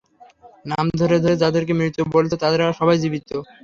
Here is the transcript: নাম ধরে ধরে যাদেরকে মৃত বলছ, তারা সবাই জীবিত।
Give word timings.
নাম 0.65 0.85
ধরে 0.99 1.17
ধরে 1.23 1.35
যাদেরকে 1.43 1.73
মৃত 1.79 1.95
বলছ, 2.13 2.31
তারা 2.41 2.77
সবাই 2.79 2.97
জীবিত। 3.03 3.29